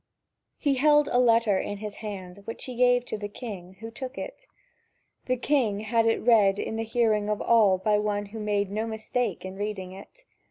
[0.57, 4.17] He held a letter in his hand which he gave to the king, who took
[4.17, 4.47] it.
[5.25, 8.87] The king had it read in the hearing of all by one who made no
[8.87, 10.23] mistake in reading it.